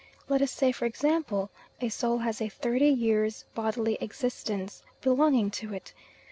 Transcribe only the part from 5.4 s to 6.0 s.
to it.